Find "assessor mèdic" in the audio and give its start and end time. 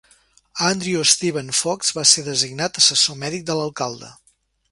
2.83-3.47